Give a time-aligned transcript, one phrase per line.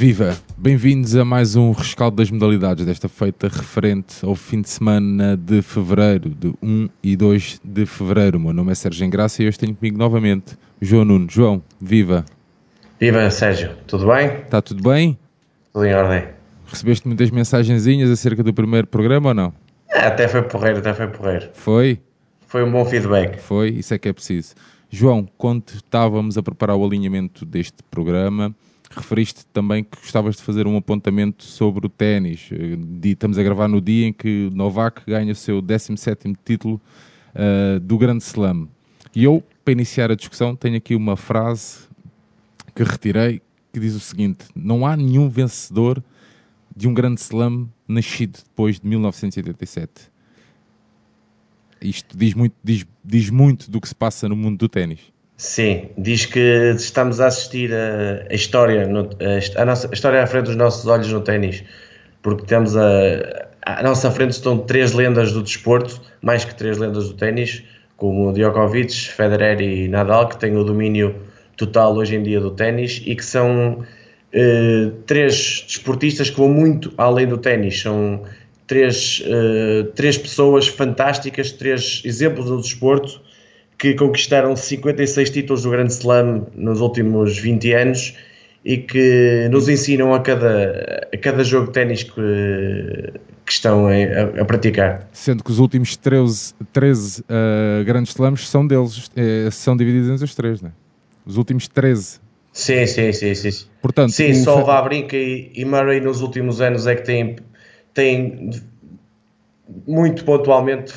[0.00, 0.34] Viva!
[0.56, 5.60] Bem-vindos a mais um rescaldo das modalidades, desta feita referente ao fim de semana de
[5.60, 8.38] fevereiro, de 1 e 2 de fevereiro.
[8.38, 11.26] O meu nome é Sérgio Engraça e hoje tenho comigo novamente João Nuno.
[11.28, 12.24] João, viva!
[12.98, 14.28] Viva, Sérgio, tudo bem?
[14.28, 15.18] Está tudo bem?
[15.70, 16.28] Tudo em ordem.
[16.64, 19.52] Recebeste muitas mensagenzinhas acerca do primeiro programa ou não?
[19.92, 21.50] Ah, até foi porreiro, até foi porreiro.
[21.52, 22.00] Foi?
[22.46, 23.38] Foi um bom feedback.
[23.38, 24.54] Foi, isso é que é preciso.
[24.88, 28.56] João, quando estávamos a preparar o alinhamento deste programa,
[28.90, 32.48] referiste também que gostavas de fazer um apontamento sobre o ténis.
[32.52, 36.80] Eh, estamos a gravar no dia em que Novak ganha o seu 17º título
[37.34, 38.68] uh, do Grande Slam.
[39.14, 41.88] E eu, para iniciar a discussão, tenho aqui uma frase
[42.74, 43.40] que retirei
[43.72, 46.02] que diz o seguinte: Não há nenhum vencedor
[46.76, 50.10] de um Grande Slam nascido depois de 1987.
[51.80, 55.00] Isto diz muito, diz, diz muito do que se passa no mundo do ténis.
[55.40, 60.22] Sim, diz que estamos a assistir a, a história, no, a, a, nossa a história
[60.22, 61.64] à frente dos nossos olhos no ténis,
[62.20, 67.08] porque temos a, à nossa frente estão três lendas do desporto, mais que três lendas
[67.08, 67.62] do ténis,
[67.96, 71.16] como Djokovic, Federer e Nadal, que têm o domínio
[71.56, 73.82] total hoje em dia do ténis e que são
[74.34, 78.24] eh, três desportistas que vão muito além do ténis, são
[78.66, 83.29] três, eh, três pessoas fantásticas, três exemplos do desporto
[83.80, 88.14] que conquistaram 56 títulos do Grande Slam nos últimos 20 anos
[88.62, 92.12] e que nos ensinam a cada, a cada jogo de ténis que,
[93.46, 95.08] que estão a, a, praticar.
[95.14, 100.26] Sendo que os últimos 13, 13 uh, grandes slams são deles, é, são divididos entre
[100.26, 100.72] os três, não é?
[101.24, 102.20] Os últimos 13.
[102.52, 103.34] Sim, sim, sim.
[103.34, 103.66] sim.
[103.80, 107.36] Portanto, sim, só o Vavrinka e, e Murray nos últimos anos é que têm,
[107.94, 108.50] têm
[109.86, 110.92] muito pontualmente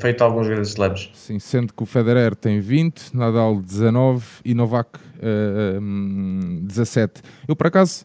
[0.00, 1.10] feito alguns grandes slams.
[1.14, 7.22] Sim, sendo que o Federer tem 20, Nadal 19 e Novak uh, um, 17.
[7.46, 8.04] Eu, por acaso,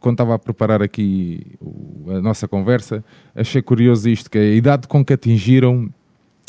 [0.00, 1.56] quando estava a preparar aqui
[2.08, 3.04] a nossa conversa,
[3.34, 5.90] achei curioso isto, que é a idade com que atingiram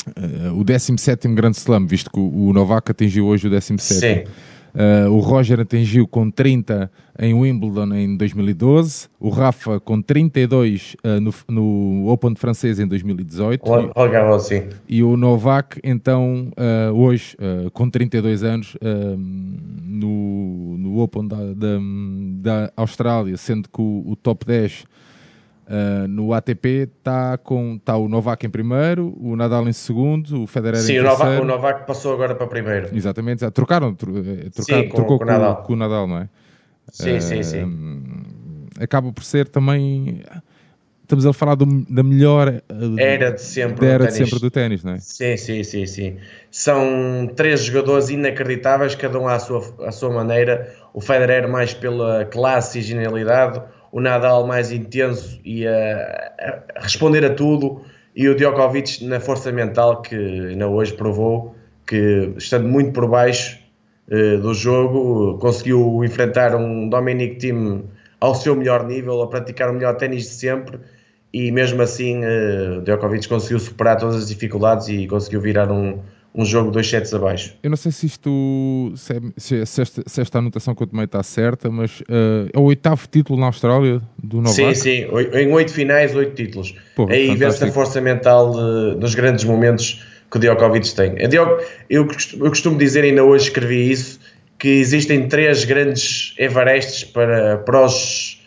[0.08, 3.80] uh, o 17º Grande Slam, visto que o, o Novak atingiu hoje o 17º.
[3.80, 4.24] Sim.
[4.76, 11.18] Uh, o Roger atingiu com 30 em Wimbledon em 2012, o Rafa com 32 uh,
[11.18, 14.64] no, no Open francês em 2018 Roland sim.
[14.86, 17.34] e o Novak então uh, hoje
[17.72, 21.78] com 32 anos no, no Open da, da,
[22.42, 24.84] da, Austrália, sendo que o, o top 10
[25.68, 30.46] Uh, no ATP está com tá o Novak em primeiro, o Nadal em segundo, o
[30.46, 31.32] Federer Sim, em o terceiro.
[31.32, 32.88] Sim, o Novak passou agora para primeiro.
[32.94, 35.56] Exatamente, trocaram, tro, eh, trocaram sim, com, trocou com, com, Nadal.
[35.64, 36.28] com, o Nadal, não é?
[36.92, 38.22] Sim, uh, sim, sim.
[38.78, 40.22] Acaba por ser também.
[41.02, 44.50] Estamos a falar do, da melhor uh, era de sempre, da era de sempre do
[44.50, 44.98] ténis, não é?
[44.98, 46.16] Sim, sim, sim, sim.
[46.48, 50.72] São três jogadores inacreditáveis, cada um à sua, à sua maneira.
[50.94, 53.60] O Federer mais pela classe e genialidade,
[53.96, 57.80] o Nadal mais intenso e a, a responder a tudo,
[58.14, 63.58] e o Djokovic na força mental que ainda hoje provou que, estando muito por baixo
[64.08, 67.84] uh, do jogo, conseguiu enfrentar um Dominic Thiem
[68.20, 70.78] ao seu melhor nível, a praticar o melhor ténis de sempre,
[71.32, 76.00] e mesmo assim uh, Djokovic conseguiu superar todas as dificuldades e conseguiu virar um,
[76.36, 77.54] um jogo dois sets abaixo.
[77.62, 80.86] Eu não sei se isto se, é, se, se, esta, se esta, anotação que eu
[80.86, 84.54] tomei está certa, mas uh, é o oitavo título na Austrália do Novak?
[84.54, 86.74] Sim, sim, em oito finais, oito títulos.
[86.94, 91.14] Pô, Aí vê-se a força mental de, dos grandes momentos que o Djokovic tem.
[91.88, 92.06] Eu,
[92.50, 94.20] costumo dizer, ainda hoje escrevi isso,
[94.58, 98.42] que existem três grandes Everestes para, para os,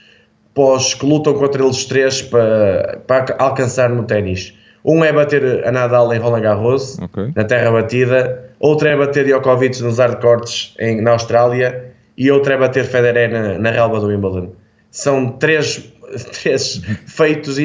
[0.54, 5.66] para os que lutam contra eles três para, para alcançar no ténis um é bater
[5.67, 7.31] a Nadal em Roland Garros, okay.
[7.35, 8.50] na terra batida.
[8.59, 11.91] Outro é bater Djokovic nos hardcourts em, na Austrália.
[12.17, 14.51] E outro é bater Federer na, na relva do Wimbledon.
[14.91, 15.94] São três,
[16.41, 17.57] três feitos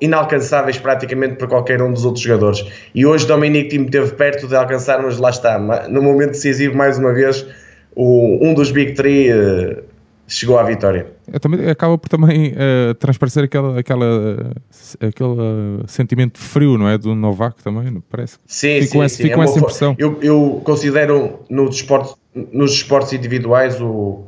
[0.00, 2.64] inalcançáveis praticamente para qualquer um dos outros jogadores.
[2.94, 5.58] E hoje Dominic Thiem esteve perto de alcançar, mas lá está.
[5.88, 7.46] No momento decisivo, mais uma vez,
[7.94, 9.84] o, um dos Big Three uh,
[10.34, 11.06] chegou à vitória.
[11.32, 14.52] É, também, acaba por também uh, transparecer aquela, aquela,
[15.00, 16.98] aquele sentimento frio, não é?
[16.98, 18.38] Do Novak também, parece.
[18.46, 19.22] Sim, fico sim, essa, sim.
[19.24, 19.94] Fico é essa impressão.
[19.98, 22.16] Eu, eu considero no desporto,
[22.52, 24.26] nos esportes individuais o,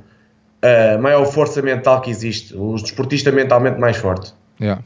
[0.63, 4.33] a maior força mental que existe, o desportista mentalmente mais forte.
[4.61, 4.83] Yeah.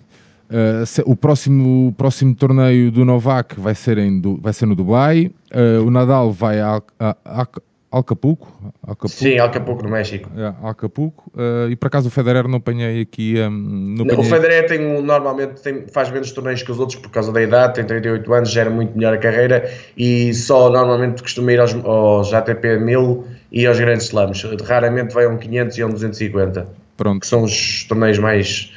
[0.51, 5.31] Uh, o próximo, próximo torneio do Novak vai ser, em, vai ser no Dubai.
[5.53, 7.47] Uh, o Nadal vai a, a, a,
[7.91, 8.47] Alcapulco,
[8.83, 9.09] Alcapulco.
[9.09, 10.31] Sim, Alcapulco, no México.
[10.37, 11.31] É, Alcapulco.
[11.35, 13.35] Uh, e por acaso o Federer não apanhei aqui.
[13.41, 13.51] Um,
[13.97, 14.21] não apanhei...
[14.21, 17.75] O Federer tem, normalmente tem, faz menos torneios que os outros por causa da idade,
[17.75, 22.35] tem 38 anos, gera muito melhor a carreira e só normalmente costuma ir aos, aos
[22.35, 24.43] ATP 1000 e aos grandes slams.
[24.63, 26.89] Raramente vai a um 500 e a um 250.
[26.99, 27.21] Pronto.
[27.21, 28.73] que são os torneios mais,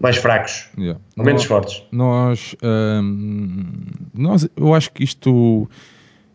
[0.00, 0.98] mais fracos, yeah.
[1.14, 1.82] menos nós, fortes.
[1.92, 3.84] Nós, hum,
[4.14, 5.68] nós, eu acho que isto,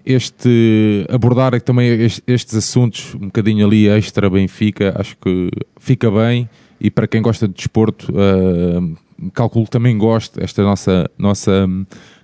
[0.06, 1.90] este abordar também
[2.28, 5.50] estes assuntos um bocadinho ali extra Benfica, acho que
[5.80, 6.50] fica bem
[6.80, 8.98] e para quem gosta de desporto, uh,
[9.34, 11.68] calculo também gosto esta nossa nossa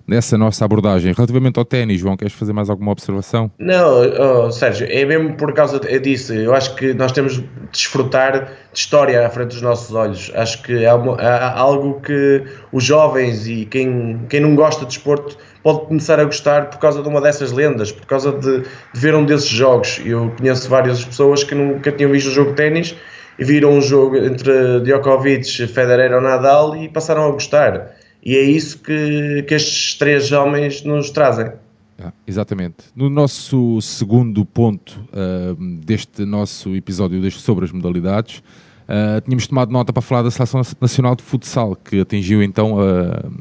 [0.08, 1.14] nessa nossa abordagem.
[1.14, 3.52] Relativamente ao ténis, João, queres fazer mais alguma observação?
[3.58, 6.34] Não, oh, Sérgio, é mesmo por causa disso.
[6.34, 10.32] Eu acho que nós temos de desfrutar de história à frente dos nossos olhos.
[10.36, 15.88] Acho que há algo que os jovens e quem, quem não gosta de desporto pode
[15.88, 19.26] começar a gostar por causa de uma dessas lendas, por causa de, de ver um
[19.26, 20.00] desses jogos.
[20.06, 22.96] Eu conheço várias pessoas que nunca tinham visto um jogo de ténis
[23.40, 27.96] e viram um jogo entre Djokovic, Federer ou Nadal e passaram a gostar.
[28.24, 31.52] E é isso que, que estes três homens nos trazem.
[32.00, 32.76] Ah, exatamente.
[32.96, 39.72] No nosso segundo ponto uh, deste nosso episódio deste, sobre as modalidades, uh, tínhamos tomado
[39.72, 43.32] nota para falar da Seleção Nacional de Futsal, que atingiu então uh,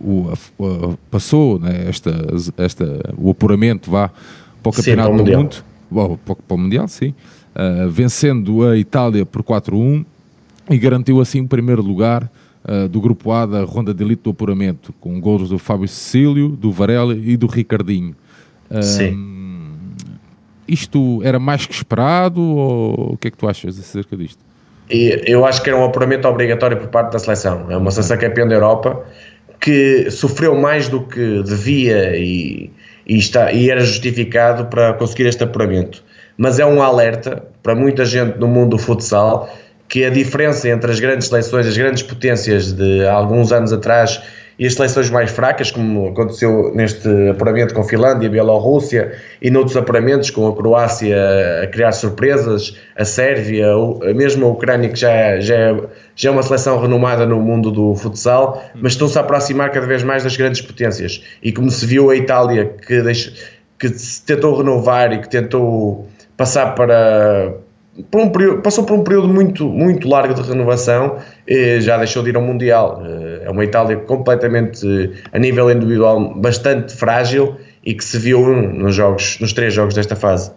[0.00, 0.32] o,
[1.10, 2.12] passou né, esta,
[2.58, 4.10] esta, o apuramento vá,
[4.62, 5.56] para o Campeonato sim, do Mundo,
[5.90, 7.14] bom, para, para o Mundial, sim,
[7.90, 10.04] vencendo a Itália por 4-1
[10.70, 12.30] e garantiu assim o primeiro lugar
[12.64, 16.48] uh, do grupo A da ronda de elite do apuramento, com golos do Fábio Cecílio,
[16.48, 18.14] do Varela e do Ricardinho.
[18.70, 19.36] Uh, Sim.
[20.66, 24.44] Isto era mais que esperado ou o que é que tu achas acerca disto?
[24.88, 27.70] Eu acho que era um apuramento obrigatório por parte da seleção.
[27.70, 29.04] É uma seleção campeã da Europa
[29.60, 32.70] que sofreu mais do que devia e,
[33.06, 36.02] e, está, e era justificado para conseguir este apuramento.
[36.36, 39.50] Mas é um alerta para muita gente no mundo do futsal
[39.88, 44.20] que a diferença entre as grandes seleções, as grandes potências de alguns anos atrás
[44.58, 49.12] e as seleções mais fracas, como aconteceu neste apuramento com Finlândia, Bielorrússia
[49.42, 51.16] e noutros apuramentos com a Croácia
[51.62, 53.66] a criar surpresas, a Sérvia,
[54.14, 55.76] mesmo a Ucrânia, que já, já, é,
[56.14, 60.02] já é uma seleção renomada no mundo do futsal, mas estão-se a aproximar cada vez
[60.02, 61.22] mais das grandes potências.
[61.42, 63.34] E como se viu a Itália, que, deixe,
[63.78, 67.54] que se tentou renovar e que tentou passar para
[68.10, 72.22] por um período, passou por um período muito, muito largo de renovação, e já deixou
[72.22, 73.02] de ir ao Mundial.
[73.04, 74.86] Eh, é uma Itália completamente,
[75.32, 80.16] a nível individual, bastante frágil e que se viu nos, jogos, nos três jogos desta
[80.16, 80.50] fase.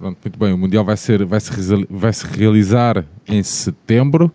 [0.00, 4.32] Muito bem, o Mundial vai, ser, vai, se, vai se realizar em setembro.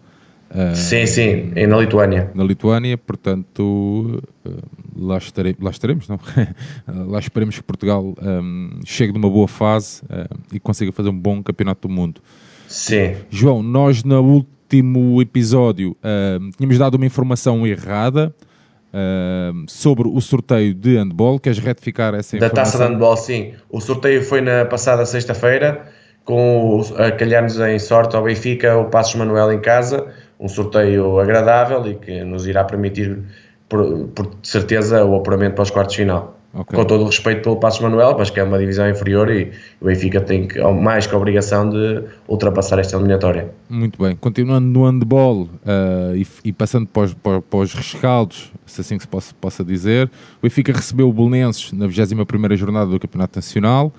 [0.58, 2.32] Uh, sim, sim, é na Lituânia.
[2.34, 4.52] Na Lituânia, portanto, uh,
[4.98, 6.20] lá, estarei, lá estaremos, não?
[7.08, 11.18] lá esperemos que Portugal um, chegue de uma boa fase uh, e consiga fazer um
[11.18, 12.20] bom campeonato do mundo.
[12.68, 13.16] Sim.
[13.30, 15.96] João, nós no último episódio
[16.58, 18.36] tínhamos dado uma informação errada
[19.66, 21.40] sobre o sorteio de handball.
[21.40, 22.56] Queres retificar essa informação?
[22.56, 23.54] Da taça de handball, sim.
[23.70, 25.88] O sorteio foi na passada sexta-feira,
[26.26, 31.86] com a calhar-nos em sorte ao Benfica o Passos Manuel em casa um sorteio agradável
[31.88, 33.20] e que nos irá permitir,
[33.68, 36.38] por, por certeza, o apuramento para os quartos de final.
[36.54, 36.76] Okay.
[36.76, 39.52] Com todo o respeito pelo Passos Manuel, mas que é uma divisão inferior e
[39.82, 43.52] o Benfica tem que, mais que a obrigação de ultrapassar esta eliminatória.
[43.70, 44.16] Muito bem.
[44.16, 48.98] Continuando no handball uh, e, e, passando para os, para, para os, rescaldos, se assim
[48.98, 53.94] se possa, possa dizer, o Benfica recebeu o Belenenses na 21ª jornada do Campeonato Nacional,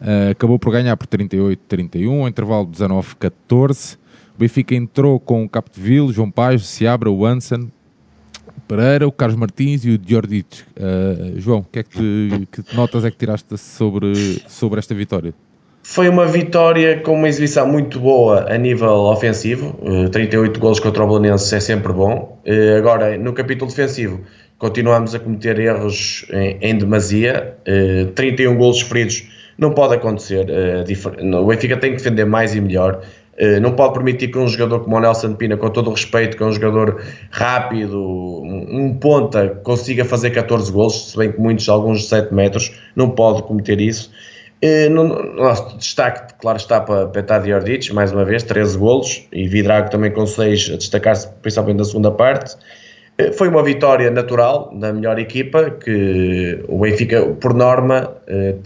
[0.00, 3.96] uh, acabou por ganhar por 38-31, intervalo 19-14,
[4.34, 7.68] o Benfica entrou com o Capdeville, João Paz, Seabra, o Anson,
[8.68, 10.62] Pereira, o Carlos Martins e o Diordic.
[10.76, 15.32] Uh, João, que, é que, te, que notas é que tiraste sobre, sobre esta vitória?
[15.82, 21.04] Foi uma vitória com uma exibição muito boa a nível ofensivo, uh, 38 golos contra
[21.04, 22.40] o Belenenses é sempre bom.
[22.44, 24.20] Uh, agora, no capítulo defensivo,
[24.58, 31.42] continuamos a cometer erros em, em demasia, uh, 31 golos sofridos não pode acontecer, uh,
[31.42, 33.02] o Benfica tem que defender mais e melhor,
[33.38, 36.36] eh, não pode permitir que um jogador como o Nelson Pina, com todo o respeito,
[36.36, 38.00] que é um jogador rápido,
[38.42, 43.10] um ponta, consiga fazer 14 gols, se bem que muitos, alguns de 7 metros, não
[43.10, 44.10] pode cometer isso.
[44.62, 49.46] Eh, no nosso destaque, claro, está para Petad Ordic, mais uma vez, 13 golos, e
[49.46, 52.56] Vidrago também com 6 a destacar-se principalmente na segunda parte.
[53.18, 58.12] Eh, foi uma vitória natural da melhor equipa, que o Benfica, por norma,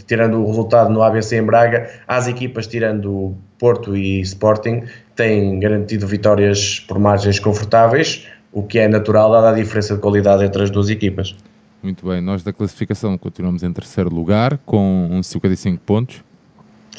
[0.07, 4.83] tirando o resultado no ABC em Braga, as equipas tirando Porto e Sporting
[5.15, 10.45] têm garantido vitórias por margens confortáveis, o que é natural dada a diferença de qualidade
[10.45, 11.37] entre as duas equipas.
[11.83, 16.23] Muito bem, nós da classificação continuamos em terceiro lugar com 55 pontos.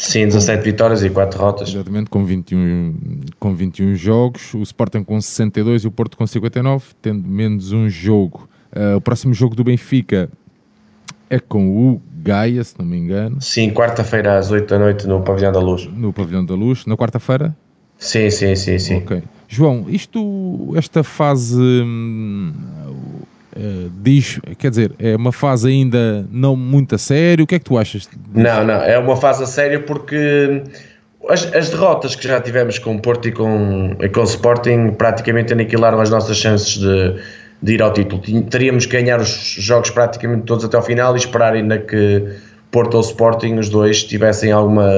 [0.01, 1.69] Sim, 17 vitórias e 4 derrotas.
[1.69, 4.51] Exatamente, com 21, com 21 jogos.
[4.55, 8.49] O Sporting com 62 e o Porto com 59, tendo menos um jogo.
[8.75, 10.27] Uh, o próximo jogo do Benfica
[11.29, 13.39] é com o Gaia, se não me engano.
[13.41, 15.85] Sim, quarta-feira às 8 da noite no Pavilhão da Luz.
[15.85, 16.83] No Pavilhão da Luz.
[16.87, 17.55] Na quarta-feira?
[17.99, 18.97] Sim, sim, sim, sim.
[18.97, 19.21] Ok.
[19.47, 22.53] João, isto, esta fase hum,
[23.55, 27.43] uh, diz, quer dizer, é uma fase ainda não muito a sério.
[27.43, 28.09] O que é que tu achas?
[28.33, 30.63] Não, não, é uma fase a sério porque
[31.29, 34.91] as, as, derrotas que já tivemos com o Porto e com, e com o Sporting
[34.97, 37.15] praticamente aniquilaram as nossas chances de,
[37.61, 38.21] de ir ao título.
[38.43, 42.25] Teríamos que ganhar os jogos praticamente todos até ao final e esperar ainda que
[42.71, 44.89] Porto ou Sporting, os dois, tivessem alguma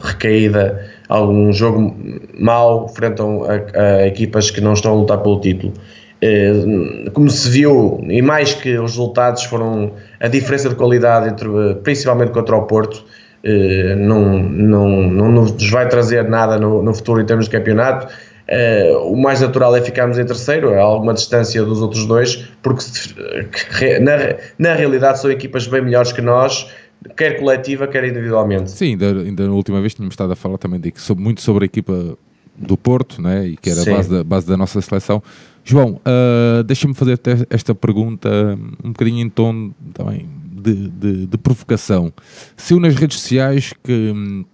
[0.00, 1.96] recaída, algum jogo
[2.38, 5.72] mau frente a, a equipas que não estão a lutar pelo título.
[6.20, 11.48] Eh, como se viu, e mais que os resultados foram a diferença de qualidade entre,
[11.82, 13.04] principalmente contra o Porto,
[13.44, 18.12] eh, não, não, não nos vai trazer nada no, no futuro em termos de campeonato.
[18.48, 23.98] Eh, o mais natural é ficarmos em terceiro, a alguma distância dos outros dois, porque
[24.00, 24.12] na,
[24.58, 26.68] na realidade são equipas bem melhores que nós,
[27.16, 28.70] quer coletiva, quer individualmente.
[28.72, 31.64] Sim, ainda, ainda na última vez tínhamos estado a falar também de, sobre, muito sobre
[31.64, 32.16] a equipa
[32.56, 33.46] do Porto, né?
[33.46, 35.22] e que era a base da, base da nossa seleção.
[35.70, 37.20] João, uh, deixa-me fazer
[37.50, 42.10] esta pergunta um bocadinho em tom também de, de, de provocação.
[42.56, 44.46] Se nas redes sociais que hum,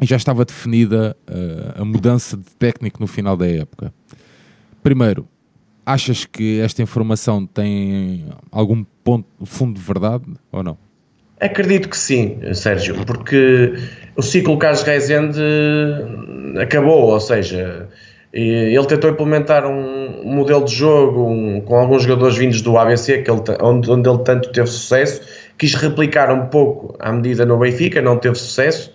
[0.00, 3.92] já estava definida uh, a mudança de técnico no final da época.
[4.82, 5.28] Primeiro,
[5.84, 10.78] achas que esta informação tem algum ponto, fundo de verdade ou não?
[11.38, 13.74] Acredito que sim, Sérgio, porque
[14.16, 15.38] o ciclo Carlos Reisende
[16.58, 17.90] acabou, ou seja,
[18.32, 23.30] ele tentou implementar um modelo de jogo um, com alguns jogadores vindos do ABC, que
[23.30, 25.20] ele, onde, onde ele tanto teve sucesso,
[25.58, 28.92] quis replicar um pouco à medida no Benfica, não teve sucesso,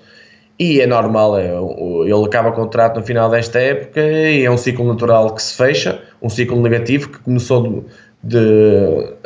[0.59, 4.57] e é normal, é, ele acaba o contrato no final desta época e é um
[4.57, 7.85] ciclo natural que se fecha, um ciclo negativo que começou
[8.23, 8.39] de,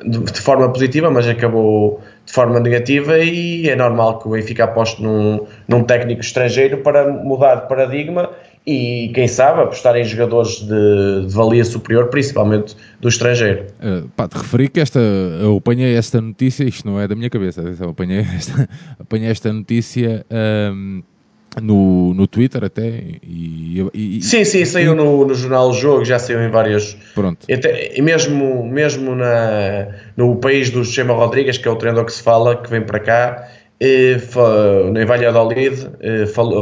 [0.06, 4.65] de, de forma positiva, mas acabou de forma negativa e é normal que o Benfica
[4.65, 8.30] aposte num, num técnico estrangeiro para mudar de paradigma
[8.65, 13.65] e quem sabe apostar em jogadores de, de valia superior, principalmente do estrangeiro.
[13.80, 17.30] Uh, pá, te referi que esta, eu apanhei esta notícia, isto não é da minha
[17.30, 20.24] cabeça, eu apanhei esta, apanhei esta notícia
[20.74, 21.01] um,
[21.60, 23.03] no, no Twitter até.
[23.24, 26.96] E, e sim, sim, saiu no, no jornal Jogo, já saiu em várias.
[27.15, 27.48] Pronto.
[27.51, 32.13] Até, e mesmo, mesmo na, no país do Chema Rodrigues, que é o treinador que
[32.13, 33.48] se fala, que vem para cá,
[33.80, 34.18] e,
[34.96, 35.88] em Valladolid,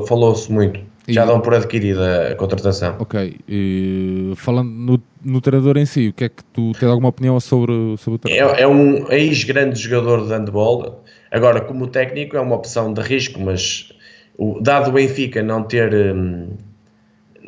[0.07, 0.79] falou-se muito
[1.13, 2.95] já dão por adquirida a contratação.
[2.99, 3.37] Ok.
[3.47, 7.39] E, falando no, no treinador em si, o que é que tu tens alguma opinião
[7.39, 8.55] sobre, sobre o treinador?
[8.55, 11.03] É, é um ex-grande jogador de handball.
[11.31, 13.91] Agora, como técnico, é uma opção de risco, mas
[14.37, 15.93] o, dado o Benfica não ter.
[15.93, 16.49] Hum,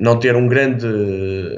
[0.02, 0.88] não ter um grande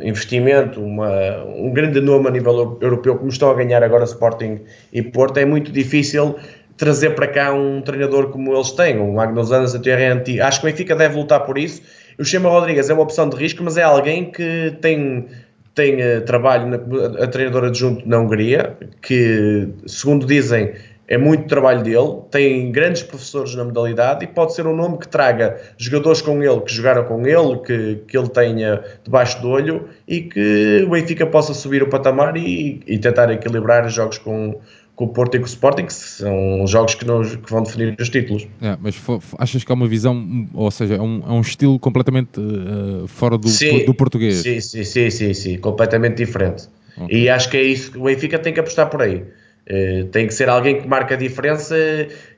[0.02, 1.10] investimento, uma,
[1.46, 4.60] um grande nome a nível europeu, como estão a ganhar agora Sporting
[4.92, 6.36] e Porto, é muito difícil
[6.78, 10.70] trazer para cá um treinador como eles têm, o Magnus Anderson, Thierry Acho que o
[10.70, 11.82] Benfica deve lutar por isso.
[12.20, 15.28] O Chema Rodrigues é uma opção de risco, mas é alguém que tem,
[15.74, 20.74] tem uh, trabalho na a treinadora adjunto na Hungria, que, segundo dizem,
[21.08, 25.08] é muito trabalho dele, tem grandes professores na modalidade e pode ser um nome que
[25.08, 29.90] traga jogadores com ele, que jogaram com ele, que, que ele tenha debaixo do olho
[30.08, 34.60] e que o Benfica possa subir o patamar e, e tentar equilibrar os jogos com,
[34.96, 37.96] com o Porto e com o Sporting, que são jogos que, nos, que vão definir
[38.00, 38.48] os títulos.
[38.62, 38.96] É, mas
[39.40, 43.38] achas que é uma visão, ou seja, é um, é um estilo completamente uh, fora
[43.38, 44.38] do, sim, do português?
[44.38, 46.68] Sim, sim, sim, sim, sim, completamente diferente.
[46.96, 47.24] Okay.
[47.24, 49.24] E acho que é isso que o Benfica tem que apostar por aí.
[49.68, 51.76] Uh, tem que ser alguém que marca a diferença,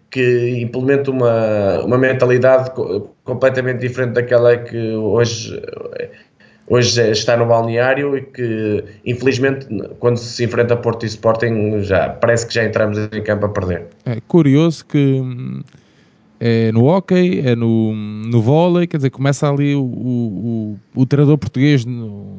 [0.09, 2.71] que implemente uma, uma mentalidade
[3.25, 5.61] completamente diferente daquela que hoje
[6.67, 9.67] hoje está no balneário e que, infelizmente,
[9.99, 13.87] quando se enfrenta Porto e Sporting, já, parece que já entramos em campo a perder.
[14.05, 15.61] É curioso que hum,
[16.39, 21.37] é no hockey, é no, no vôlei, quer dizer, começa ali o, o, o, treinador
[21.37, 21.85] português,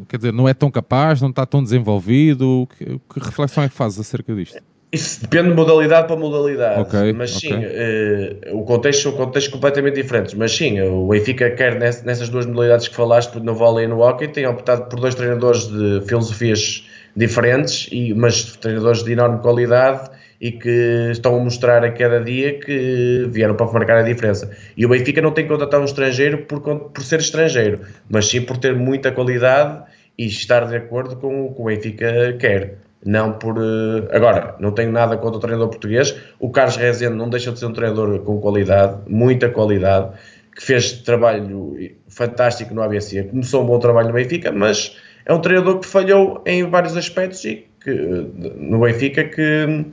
[0.08, 2.68] quer dizer, não é tão capaz, não está tão desenvolvido.
[2.76, 4.60] Que, que reflexão é que fazes acerca disto?
[4.96, 9.94] Isso depende de modalidade para modalidade, okay, mas sim, uh, o contexto são contextos completamente
[9.94, 14.00] diferentes, mas sim, o Benfica quer nessas duas modalidades que falaste, no vôlei e no
[14.00, 20.10] hockey, tem optado por dois treinadores de filosofias diferentes, e, mas treinadores de enorme qualidade
[20.40, 24.50] e que estão a mostrar a cada dia que vieram para marcar a diferença.
[24.76, 28.40] E o Benfica não tem que contratar um estrangeiro por, por ser estrangeiro, mas sim
[28.40, 29.82] por ter muita qualidade
[30.16, 33.56] e estar de acordo com o que o Benfica quer não por.
[33.58, 36.14] Eh, agora, não tenho nada contra o treinador português.
[36.38, 40.10] O Carlos Rezende não deixa de ser um treinador com qualidade, muita qualidade,
[40.54, 41.76] que fez trabalho
[42.08, 43.24] fantástico no ABC.
[43.24, 47.44] Começou um bom trabalho no Benfica, mas é um treinador que falhou em vários aspectos
[47.44, 49.86] e que, no Benfica que,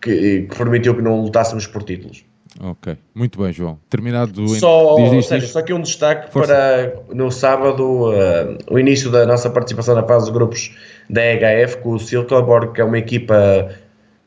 [0.00, 2.24] que, que permitiu que não lutássemos por títulos.
[2.60, 3.78] Ok, muito bem, João.
[3.90, 4.48] Terminado.
[4.48, 5.50] Só, diz, diz, diz.
[5.50, 6.54] só que um destaque Força.
[6.54, 10.72] para no sábado uh, o início da nossa participação na fase de grupos
[11.10, 13.70] da EHF com o Silkeborg, que é uma equipa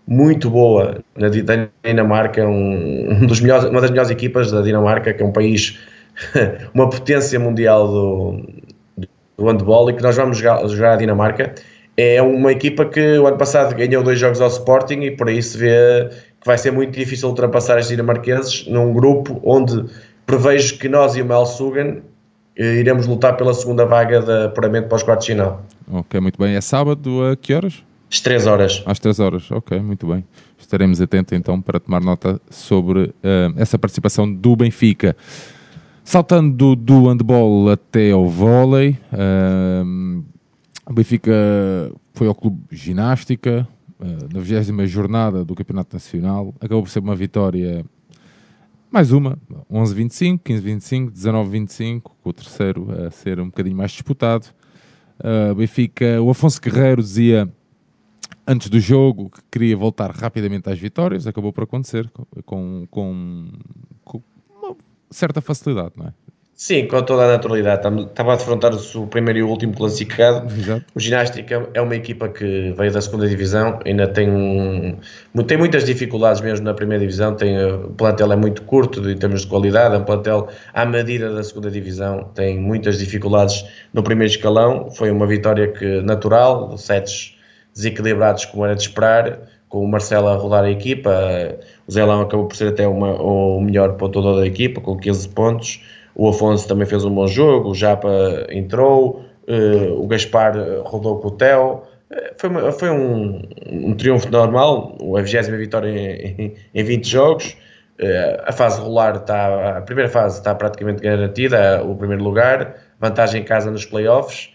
[0.05, 5.23] muito boa na Dinamarca, um, um dos melhores, uma das melhores equipas da Dinamarca, que
[5.23, 5.79] é um país,
[6.73, 8.41] uma potência mundial do,
[9.37, 11.53] do handball e que nós vamos jogar, jogar a Dinamarca.
[11.95, 15.41] É uma equipa que o ano passado ganhou dois jogos ao Sporting e por aí
[15.41, 16.09] se vê
[16.47, 19.85] vai ser muito difícil ultrapassar os dinamarqueses num grupo onde
[20.25, 21.97] prevejo que nós e o Mel Sugan
[22.55, 25.61] eh, iremos lutar pela segunda vaga de apuramento para os quartos de final.
[25.91, 26.55] Ok, muito bem.
[26.55, 27.83] É sábado a que horas?
[28.09, 28.83] Às 3 horas.
[28.85, 30.23] Às 3 horas, ok, muito bem.
[30.57, 33.13] Estaremos atentos então para tomar nota sobre uh,
[33.57, 35.15] essa participação do Benfica.
[36.03, 40.23] Saltando do, do handball até ao vôlei, uh,
[40.89, 41.33] o Benfica
[42.13, 43.67] foi ao clube ginástica
[43.99, 46.53] na 20 jornada do Campeonato Nacional.
[46.59, 47.85] Acabou por ser uma vitória,
[48.91, 49.37] mais uma,
[49.71, 54.47] 11-25, 15-25, 19-25, com o terceiro a ser um bocadinho mais disputado.
[55.19, 57.51] Uh, Benfica, o Afonso Guerreiro dizia
[58.45, 62.09] antes do jogo que queria voltar rapidamente às vitórias, acabou por acontecer
[62.45, 63.51] com, com,
[64.05, 64.75] com uma
[65.09, 66.13] certa facilidade, não é?
[66.57, 67.87] Sim, com toda a naturalidade.
[68.01, 70.51] Estava a defrontar o primeiro e o último classificado.
[70.51, 70.83] Exato.
[70.95, 74.97] O Ginástica é uma equipa que veio da segunda divisão, ainda tem, um,
[75.45, 77.35] tem muitas dificuldades mesmo na primeira divisão.
[77.35, 81.31] Tem, o plantel é muito curto em termos de qualidade, é um plantel à medida
[81.31, 84.89] da segunda divisão, tem muitas dificuldades no primeiro escalão.
[84.89, 87.37] Foi uma vitória que, natural, sets
[87.71, 91.11] desequilibrados como era de esperar, com o Marcelo a rodar a equipa.
[91.87, 95.29] O Zé Lão acabou por ser até uma, o melhor pontuador da equipa, com 15
[95.29, 95.81] pontos.
[96.17, 98.09] O Afonso também fez um bom jogo, o Japa
[98.49, 101.83] entrou, uh, o Gaspar rodou com o Theo.
[102.09, 107.55] Eh, foi, uma, foi um, um, triunfo normal, a 20 vitória em, em 20 jogos.
[107.99, 113.41] Uh, a fase rolar está, a primeira fase está praticamente garantida, o primeiro lugar, vantagem
[113.41, 114.49] em casa nos playoffs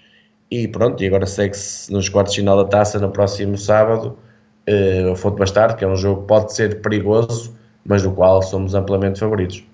[0.50, 4.18] e pronto, e agora segue-se nos quartos de final da taça no próximo sábado,
[4.68, 8.74] uh, Fonte Bastardo, que é um jogo que pode ser perigoso, mas do qual somos
[8.74, 9.64] amplamente favoritos.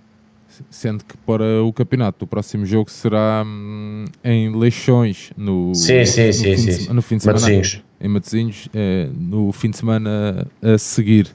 [0.71, 6.27] Sendo que para o campeonato, o próximo jogo será hum, em Leixões, no, sim, sim,
[6.27, 6.93] no, sim, fim, sim.
[6.93, 7.63] no fim de semana.
[8.01, 11.29] Em Matosinhos, é, no fim de semana a seguir.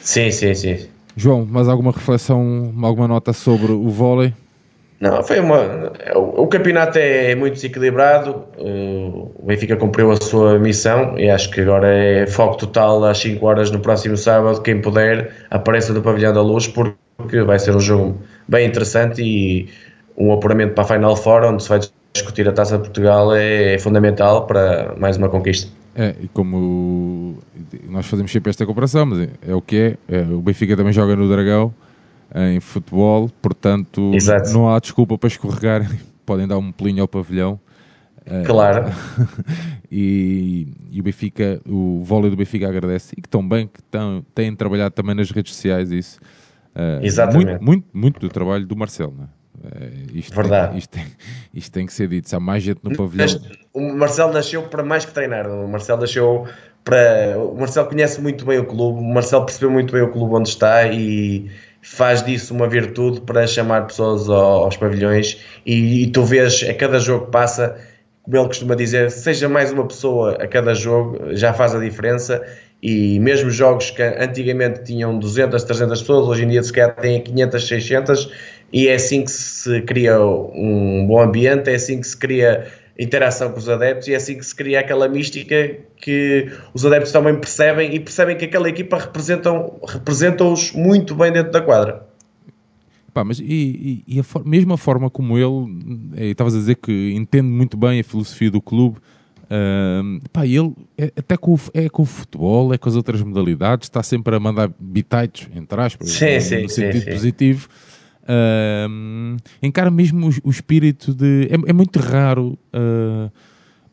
[0.00, 0.86] Sim, sim, sim.
[1.16, 4.32] João, mais alguma reflexão, alguma nota sobre o vôlei?
[5.02, 5.92] Não, foi uma.
[6.14, 8.44] O, o campeonato é muito desequilibrado.
[8.56, 13.18] Uh, o Benfica cumpriu a sua missão e acho que agora é foco total às
[13.18, 14.62] 5 horas no próximo sábado.
[14.62, 16.94] Quem puder, apareça no Pavilhão da Luz, porque
[17.44, 19.68] vai ser um jogo bem interessante e
[20.16, 21.80] um apuramento para a Final Four, onde se vai
[22.12, 25.70] discutir a taça de Portugal, é, é fundamental para mais uma conquista.
[25.94, 27.38] É, e como
[27.88, 31.14] nós fazemos sempre esta comparação, mas é o que é, é o Benfica também joga
[31.14, 31.74] no Dragão
[32.34, 34.50] em futebol, portanto Exato.
[34.52, 35.90] não há desculpa para escorregar,
[36.24, 37.60] podem dar um pulinho ao pavilhão.
[38.24, 38.84] Eh, claro.
[39.90, 44.24] e, e, o Benfica, o vôlei do Benfica agradece e que tão bem que tão,
[44.34, 46.18] têm trabalhado também nas redes sociais isso.
[46.74, 47.46] Uh, Exatamente.
[47.46, 49.28] Muito, muito, muito, do trabalho do Marcelo, não é?
[49.62, 50.70] Uh, isto Verdade.
[50.70, 51.06] Tem, isto, tem,
[51.54, 52.28] isto tem que ser dito.
[52.28, 53.26] Se há mais gente no pavilhão.
[53.72, 55.46] O Marcelo nasceu para mais que treinar.
[55.48, 56.46] O Marcelo nasceu
[56.82, 57.38] para.
[57.38, 58.98] O Marcelo conhece muito bem o clube.
[58.98, 61.50] O Marcelo percebeu muito bem o clube onde está e,
[61.82, 66.98] faz disso uma virtude para chamar pessoas aos pavilhões e, e, tu vês a cada
[67.00, 67.76] jogo que passa,
[68.22, 72.40] como ele costuma dizer, seja mais uma pessoa a cada jogo, já faz a diferença
[72.82, 77.22] e mesmo jogos que antigamente tinham 200, 300 pessoas, hoje em dia se calhar têm
[77.22, 78.32] 500, 600
[78.72, 82.66] e é assim que se cria um bom ambiente, é assim que se cria
[82.98, 87.12] interação com os adeptos e é assim que se cria aquela mística que os adeptos
[87.12, 92.06] também percebem e percebem que aquela equipa representam, representam-os muito bem dentro da quadra.
[93.14, 96.58] Pá, mas e, e, e a for, mesmo a forma como ele, eh, estavas a
[96.58, 98.98] dizer que entende muito bem a filosofia do clube,
[99.52, 103.20] uh, pá, ele é, até com o, é com o futebol, é com as outras
[103.22, 107.68] modalidades, está sempre a mandar bitites, entre aspas, sim, no, sim, no sentido sim, positivo.
[108.22, 111.48] Uh, encara mesmo o, o, espírito de.
[111.50, 113.30] É, é muito raro, uh,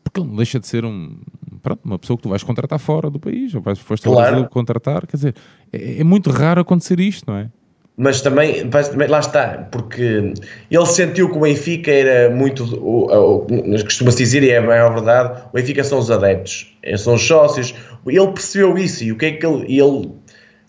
[0.04, 1.18] porque ele não deixa de ser um,
[1.60, 4.30] pronto, uma pessoa que tu vais contratar fora do país, ou vais, foste claro.
[4.30, 5.34] Brasil contratar, quer dizer,
[5.72, 7.50] é, é, muito raro acontecer isto, não é?
[8.02, 8.64] Mas também,
[9.10, 10.32] lá está, porque
[10.70, 12.64] ele sentiu que o Benfica era muito,
[13.84, 17.74] costuma-se dizer, e é a verdade, o Benfica são os adeptos, são os sócios,
[18.06, 20.12] ele percebeu isso, e o que é que ele, ele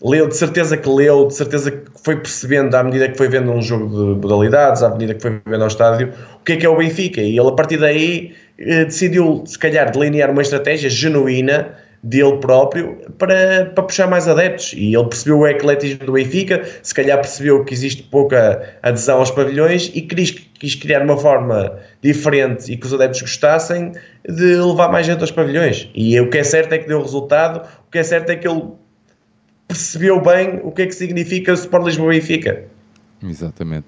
[0.04, 3.50] leu, de certeza que leu, de certeza que foi percebendo à medida que foi vendo
[3.50, 6.66] um jogo de modalidades, à medida que foi vendo ao estádio, o que é que
[6.66, 7.22] é o Benfica.
[7.22, 12.98] E ele, a partir daí, eh, decidiu, se calhar, delinear uma estratégia genuína dele próprio
[13.18, 14.74] para, para puxar mais adeptos.
[14.74, 19.30] E ele percebeu o ecletismo do Benfica, se calhar percebeu que existe pouca adesão aos
[19.30, 23.92] pavilhões e quis, quis criar uma forma diferente e que os adeptos gostassem
[24.28, 25.90] de levar mais gente aos pavilhões.
[25.94, 28.48] E o que é certo é que deu resultado, o que é certo é que
[28.48, 28.64] ele
[29.68, 32.66] percebeu bem o que é que significa o Sport Lisboa Benfica.
[33.24, 33.88] Exatamente.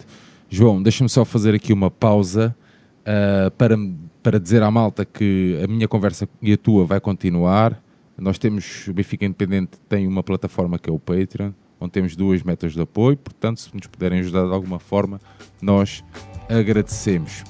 [0.49, 2.55] João, deixa-me só fazer aqui uma pausa
[3.01, 3.75] uh, para,
[4.21, 7.81] para dizer à malta que a minha conversa e a tua vai continuar.
[8.17, 12.43] Nós temos, o Benfica Independente tem uma plataforma que é o Patreon, onde temos duas
[12.43, 15.19] metas de apoio, portanto, se nos puderem ajudar de alguma forma,
[15.61, 16.03] nós
[16.47, 17.43] agradecemos.